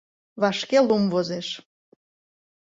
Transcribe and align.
—Вашке 0.41 0.79
лум 0.87 1.03
возеш... 1.13 1.47